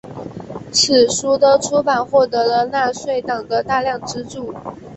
[0.71, 4.51] 此书的出版获得了纳粹党的大量资助。